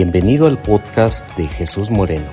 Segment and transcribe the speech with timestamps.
[0.00, 2.30] Bienvenido al podcast de Jesús Moreno,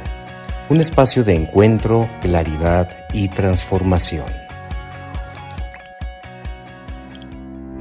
[0.70, 4.28] un espacio de encuentro, claridad y transformación.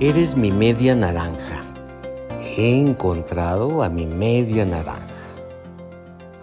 [0.01, 1.67] Eres mi media naranja.
[2.57, 5.05] He encontrado a mi media naranja.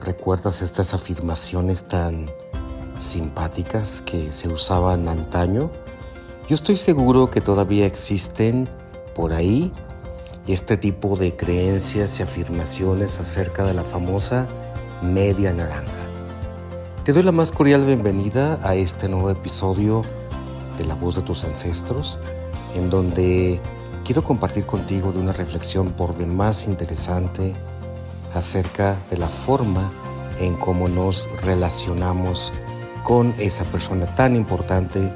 [0.06, 2.30] ¿Recuerdas estas afirmaciones tan
[3.00, 5.72] simpáticas que se usaban antaño?
[6.48, 8.70] Yo estoy seguro que todavía existen
[9.16, 9.74] por ahí
[10.48, 14.48] y este tipo de creencias y afirmaciones acerca de la famosa
[15.02, 15.92] media naranja.
[17.04, 20.04] Te doy la más cordial bienvenida a este nuevo episodio
[20.78, 22.20] de La voz de tus ancestros,
[22.76, 23.60] en donde
[24.04, 27.54] quiero compartir contigo de una reflexión por demás interesante
[28.34, 29.92] acerca de la forma
[30.40, 32.52] en cómo nos relacionamos
[33.04, 35.14] con esa persona tan importante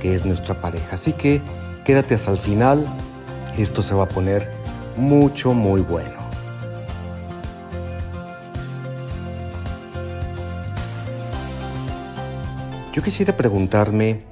[0.00, 0.94] que es nuestra pareja.
[0.94, 1.40] Así que
[1.84, 2.86] quédate hasta el final,
[3.56, 4.55] esto se va a poner
[4.96, 6.26] mucho, muy bueno.
[12.92, 14.22] Yo quisiera preguntarme,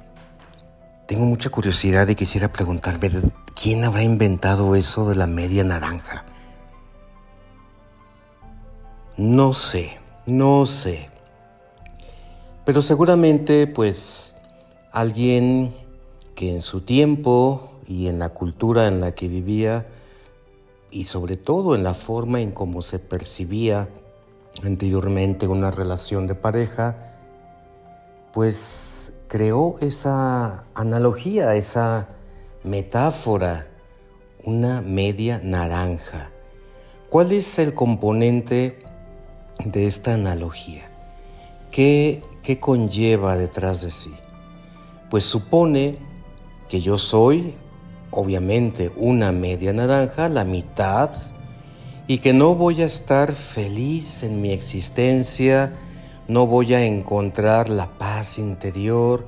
[1.05, 3.11] tengo mucha curiosidad y quisiera preguntarme,
[3.53, 6.25] ¿quién habrá inventado eso de la media naranja?
[9.17, 11.09] No sé, no sé.
[12.65, 14.35] Pero seguramente pues
[14.91, 15.75] alguien
[16.33, 19.85] que en su tiempo y en la cultura en la que vivía
[20.91, 23.89] y sobre todo en la forma en cómo se percibía
[24.63, 26.97] anteriormente una relación de pareja,
[28.33, 32.09] pues creó esa analogía, esa
[32.63, 33.67] metáfora,
[34.43, 36.31] una media naranja.
[37.09, 38.79] ¿Cuál es el componente
[39.63, 40.89] de esta analogía?
[41.71, 44.13] ¿Qué, qué conlleva detrás de sí?
[45.09, 45.97] Pues supone
[46.69, 47.55] que yo soy
[48.11, 51.11] obviamente una media naranja, la mitad,
[52.07, 55.73] y que no voy a estar feliz en mi existencia,
[56.27, 59.25] no voy a encontrar la paz interior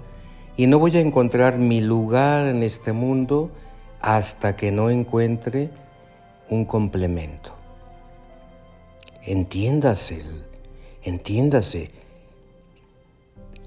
[0.55, 3.51] y no voy a encontrar mi lugar en este mundo
[4.01, 5.69] hasta que no encuentre
[6.49, 7.51] un complemento.
[9.23, 10.23] Entiéndase,
[11.03, 11.91] entiéndase.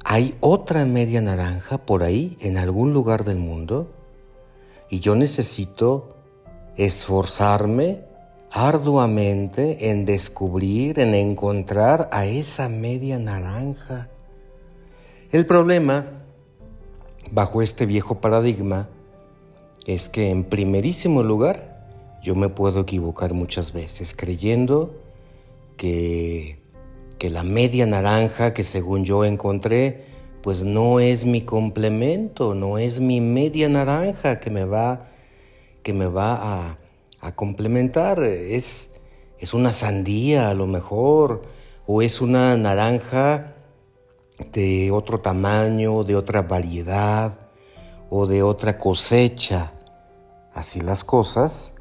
[0.05, 3.93] ¿Hay otra media naranja por ahí en algún lugar del mundo?
[4.91, 6.17] Y yo necesito
[6.77, 8.01] esforzarme
[8.51, 14.09] arduamente en descubrir, en encontrar a esa media naranja.
[15.31, 16.07] El problema,
[17.31, 18.89] bajo este viejo paradigma,
[19.87, 21.87] es que en primerísimo lugar
[22.23, 24.95] yo me puedo equivocar muchas veces creyendo
[25.77, 26.59] que,
[27.19, 30.05] que la media naranja que según yo encontré
[30.43, 35.09] pues no es mi complemento, no es mi media naranja que me va,
[35.83, 36.77] que me va
[37.21, 38.23] a, complementar.
[38.23, 38.91] Es,
[39.39, 41.43] es una sandía a lo mejor,
[41.87, 43.55] o es una naranja
[44.53, 47.39] de otro tamaño, de otra variedad,
[48.09, 49.73] o de otra cosecha.
[50.55, 51.75] Así las cosas,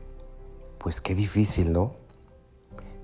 [0.78, 1.96] pues qué difícil, ¿no?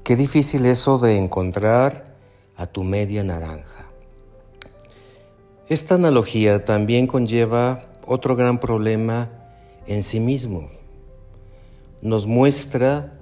[0.04, 2.16] Qué difícil eso de encontrar
[2.56, 3.75] a tu media naranja.
[5.68, 9.32] Esta analogía también conlleva otro gran problema
[9.88, 10.70] en sí mismo.
[12.04, 13.18] Nos muestra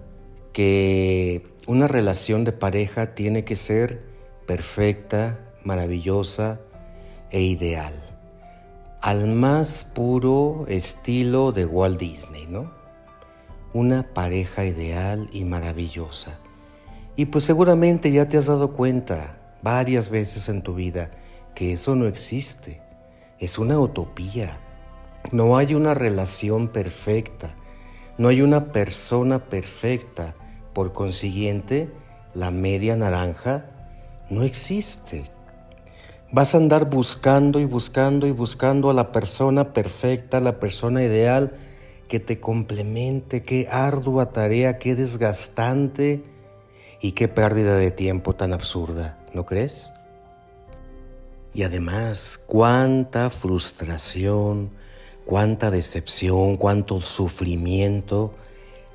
[0.51, 4.03] que una relación de pareja tiene que ser
[4.45, 6.59] perfecta, maravillosa
[7.31, 7.93] e ideal,
[8.99, 12.73] al más puro estilo de Walt Disney, ¿no?
[13.71, 16.37] Una pareja ideal y maravillosa.
[17.15, 21.09] Y pues seguramente ya te has dado cuenta varias veces en tu vida
[21.55, 22.81] que eso no existe.
[23.39, 24.59] Es una utopía.
[25.31, 27.55] No hay una relación perfecta.
[28.17, 30.35] No hay una persona perfecta.
[30.73, 31.89] Por consiguiente,
[32.33, 33.65] la media naranja
[34.29, 35.25] no existe.
[36.31, 41.53] Vas a andar buscando y buscando y buscando a la persona perfecta, la persona ideal
[42.07, 43.43] que te complemente.
[43.43, 46.23] Qué ardua tarea, qué desgastante
[47.01, 49.92] y qué pérdida de tiempo tan absurda, ¿no crees?
[51.53, 54.71] Y además, cuánta frustración,
[55.25, 58.33] cuánta decepción, cuánto sufrimiento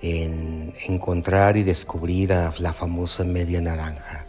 [0.02, 4.26] en encontrar y descubrir a la famosa media naranja.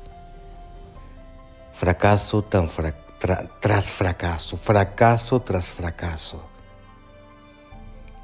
[1.73, 6.43] Fracaso tras fracaso, fracaso tras fracaso.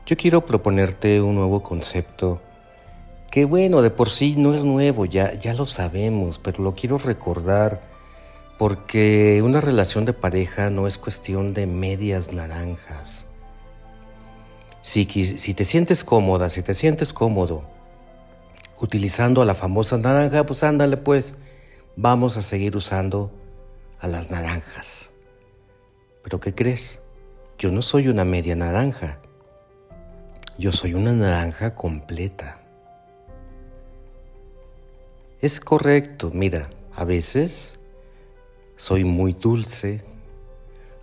[0.05, 2.41] Yo quiero proponerte un nuevo concepto
[3.31, 6.97] que bueno, de por sí no es nuevo, ya, ya lo sabemos, pero lo quiero
[6.97, 7.94] recordar
[8.57, 13.27] porque una relación de pareja no es cuestión de medias naranjas.
[14.81, 17.65] Si, si te sientes cómoda, si te sientes cómodo
[18.79, 21.35] utilizando a la famosa naranja, pues ándale pues,
[21.95, 23.31] vamos a seguir usando
[23.99, 25.09] a las naranjas.
[26.23, 26.99] Pero ¿qué crees?
[27.57, 29.19] Yo no soy una media naranja.
[30.57, 32.61] Yo soy una naranja completa.
[35.41, 37.74] Es correcto, mira, a veces
[38.77, 40.03] soy muy dulce,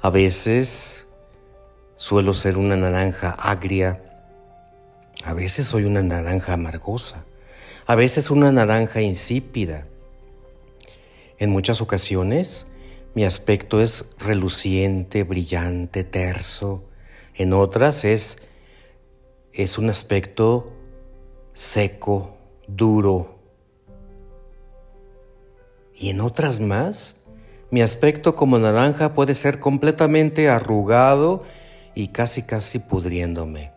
[0.01, 1.07] a veces
[1.97, 4.03] suelo ser una naranja agria,
[5.25, 7.25] a veces soy una naranja amargosa,
[7.87, 9.87] a veces una naranja insípida.
[11.39, 12.67] En muchas ocasiones
[13.15, 16.85] mi aspecto es reluciente, brillante, terso.
[17.35, 18.39] En otras es,
[19.53, 20.73] es un aspecto
[21.53, 22.37] seco,
[22.67, 23.39] duro.
[25.95, 27.17] Y en otras más,
[27.73, 31.43] mi aspecto como naranja puede ser completamente arrugado
[31.95, 33.73] y casi casi pudriéndome.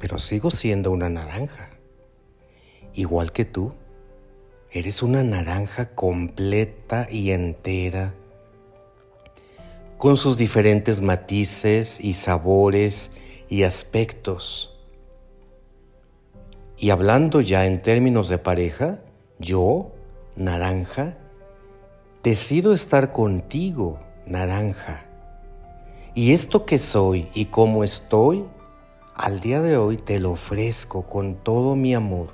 [0.00, 1.70] Pero sigo siendo una naranja.
[2.92, 3.72] Igual que tú,
[4.72, 8.14] eres una naranja completa y entera
[9.96, 13.12] con sus diferentes matices y sabores
[13.48, 14.76] y aspectos.
[16.76, 18.98] Y hablando ya en términos de pareja,
[19.38, 19.92] yo,
[20.34, 21.16] naranja,
[22.24, 25.04] decido estar contigo, naranja.
[26.14, 28.46] Y esto que soy y cómo estoy,
[29.14, 32.30] al día de hoy te lo ofrezco con todo mi amor,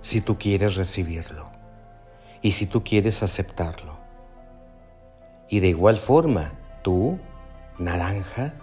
[0.00, 1.50] si tú quieres recibirlo
[2.40, 3.98] y si tú quieres aceptarlo.
[5.48, 6.52] Y de igual forma,
[6.82, 7.18] tú,
[7.78, 8.54] naranja,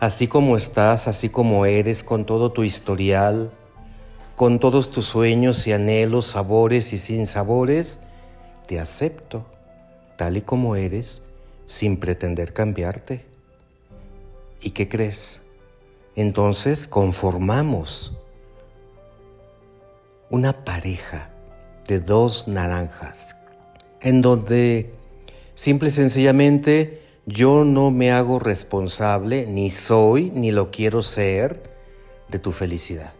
[0.00, 3.50] así como estás, así como eres, con todo tu historial,
[4.36, 8.00] con todos tus sueños y anhelos, sabores y sin sabores,
[8.66, 9.46] te acepto,
[10.16, 11.22] tal y como eres,
[11.66, 13.24] sin pretender cambiarte.
[14.60, 15.40] ¿Y qué crees?
[16.16, 18.12] Entonces conformamos
[20.30, 21.30] una pareja
[21.86, 23.36] de dos naranjas,
[24.00, 24.94] en donde
[25.54, 31.70] Simple y sencillamente yo no me hago responsable, ni soy, ni lo quiero ser,
[32.28, 33.12] de tu felicidad.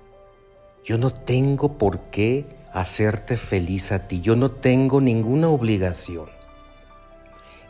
[0.85, 4.21] Yo no tengo por qué hacerte feliz a ti.
[4.21, 6.29] Yo no tengo ninguna obligación.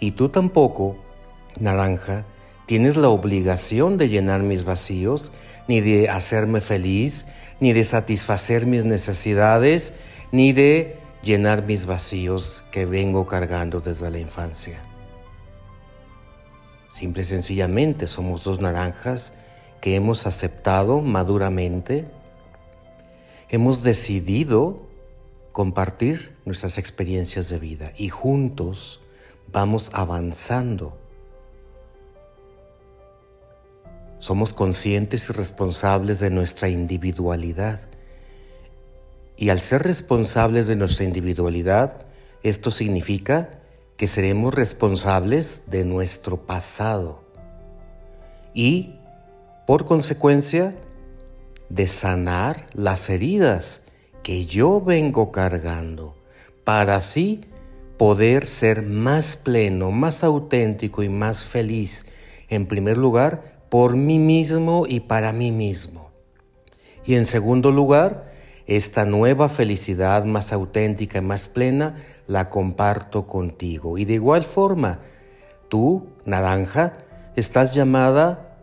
[0.00, 0.96] Y tú tampoco,
[1.60, 2.24] naranja,
[2.66, 5.30] tienes la obligación de llenar mis vacíos,
[5.68, 7.26] ni de hacerme feliz,
[7.60, 9.92] ni de satisfacer mis necesidades,
[10.32, 14.80] ni de llenar mis vacíos que vengo cargando desde la infancia.
[16.88, 19.34] Simple y sencillamente somos dos naranjas
[19.82, 22.06] que hemos aceptado maduramente,
[23.50, 24.83] hemos decidido
[25.54, 29.00] compartir nuestras experiencias de vida y juntos
[29.52, 30.98] vamos avanzando.
[34.18, 37.88] Somos conscientes y responsables de nuestra individualidad
[39.36, 42.04] y al ser responsables de nuestra individualidad,
[42.42, 43.60] esto significa
[43.96, 47.22] que seremos responsables de nuestro pasado
[48.54, 48.98] y,
[49.68, 50.74] por consecuencia,
[51.68, 53.82] de sanar las heridas
[54.24, 56.16] que yo vengo cargando
[56.64, 57.42] para así
[57.98, 62.06] poder ser más pleno, más auténtico y más feliz,
[62.48, 66.10] en primer lugar, por mí mismo y para mí mismo.
[67.04, 68.32] Y en segundo lugar,
[68.66, 73.98] esta nueva felicidad más auténtica y más plena la comparto contigo.
[73.98, 75.00] Y de igual forma,
[75.68, 76.94] tú, naranja,
[77.36, 78.56] estás llamada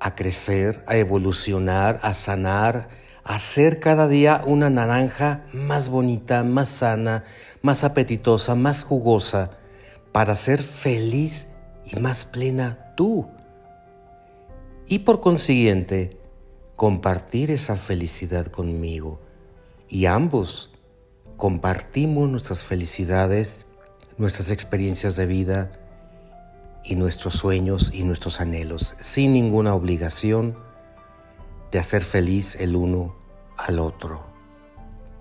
[0.00, 2.88] a crecer, a evolucionar, a sanar,
[3.24, 7.24] a ser cada día una naranja más bonita, más sana,
[7.62, 9.58] más apetitosa, más jugosa,
[10.10, 11.48] para ser feliz
[11.84, 13.28] y más plena tú.
[14.86, 16.18] Y por consiguiente,
[16.76, 19.20] compartir esa felicidad conmigo
[19.88, 20.70] y ambos
[21.36, 23.66] compartimos nuestras felicidades,
[24.18, 25.72] nuestras experiencias de vida
[26.84, 30.56] y nuestros sueños y nuestros anhelos sin ninguna obligación
[31.72, 33.16] de hacer feliz el uno
[33.56, 34.24] al otro.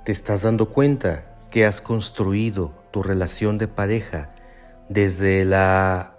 [0.05, 4.29] ¿Te estás dando cuenta que has construido tu relación de pareja
[4.89, 6.17] desde la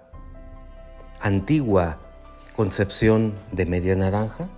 [1.20, 2.00] antigua
[2.56, 4.48] concepción de media naranja?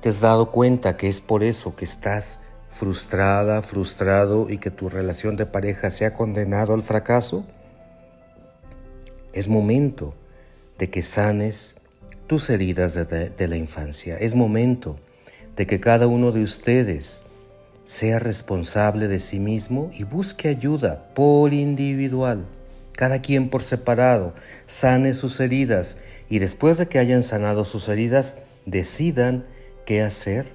[0.00, 4.88] ¿Te has dado cuenta que es por eso que estás frustrada, frustrado y que tu
[4.88, 7.44] relación de pareja se ha condenado al fracaso?
[9.32, 10.14] Es momento
[10.78, 11.76] de que sanes
[12.26, 14.16] tus heridas de, la infancia.
[14.16, 14.96] Es momento
[15.60, 17.22] de que cada uno de ustedes
[17.84, 22.46] sea responsable de sí mismo y busque ayuda por individual.
[22.92, 24.32] Cada quien por separado
[24.66, 25.98] sane sus heridas
[26.30, 29.44] y después de que hayan sanado sus heridas, decidan
[29.84, 30.50] qué hacer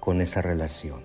[0.00, 1.02] con esa relación.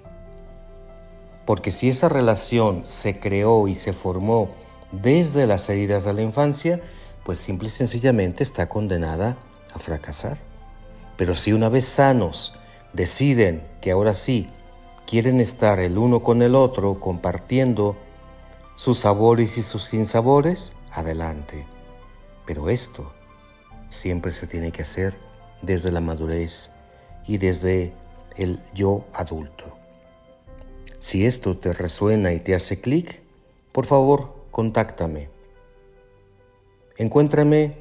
[1.46, 4.56] Porque si esa relación se creó y se formó
[4.94, 6.80] desde las heridas de la infancia,
[7.26, 9.36] pues simple y sencillamente está condenada
[9.74, 10.38] a fracasar.
[11.18, 12.54] Pero si una vez sanos
[12.96, 14.50] deciden que ahora sí
[15.06, 17.96] quieren estar el uno con el otro compartiendo
[18.78, 21.68] sus sabores y sus sinsabores, adelante.
[22.46, 23.12] Pero esto
[23.90, 25.16] siempre se tiene que hacer
[25.62, 26.72] desde la madurez
[27.28, 27.94] y desde
[28.38, 29.78] el yo adulto.
[31.00, 33.22] Si esto te resuena y te hace clic,
[33.72, 35.30] por favor, contáctame.
[36.98, 37.78] Encuéntrame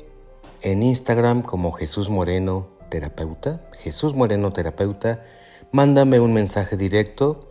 [0.62, 5.24] en Instagram como Jesús Moreno Terapeuta, Jesús Moreno Terapeuta,
[5.72, 7.50] mándame un mensaje directo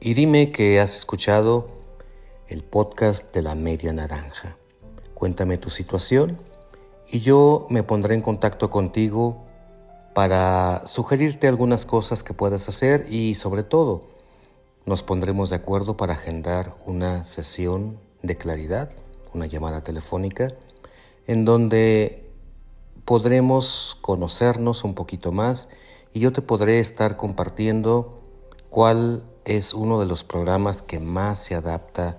[0.00, 1.68] y dime que has escuchado
[2.48, 4.56] el podcast de la media naranja.
[5.14, 6.36] Cuéntame tu situación
[7.08, 9.44] y yo me pondré en contacto contigo
[10.14, 14.02] para sugerirte algunas cosas que puedas hacer y sobre todo
[14.84, 18.90] nos pondremos de acuerdo para agendar una sesión de claridad,
[19.32, 20.48] una llamada telefónica,
[21.28, 22.21] en donde
[23.04, 25.68] podremos conocernos un poquito más
[26.12, 28.20] y yo te podré estar compartiendo
[28.70, 32.18] cuál es uno de los programas que más se adapta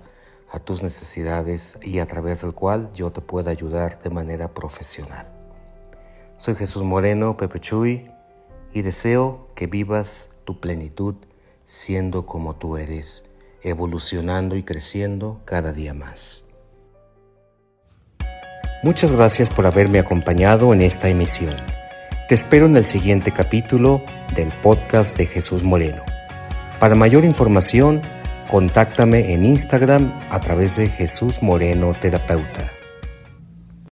[0.50, 5.26] a tus necesidades y a través del cual yo te pueda ayudar de manera profesional.
[6.36, 8.10] Soy Jesús Moreno, Pepe Chuy,
[8.72, 11.14] y deseo que vivas tu plenitud
[11.64, 13.24] siendo como tú eres,
[13.62, 16.43] evolucionando y creciendo cada día más.
[18.84, 21.54] Muchas gracias por haberme acompañado en esta emisión.
[22.28, 26.04] Te espero en el siguiente capítulo del podcast de Jesús Moreno.
[26.80, 28.02] Para mayor información,
[28.46, 32.73] contáctame en Instagram a través de Jesús Moreno Terapeuta.